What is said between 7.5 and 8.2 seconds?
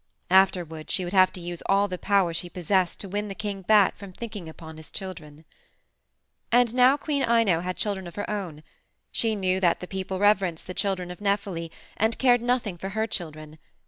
had children of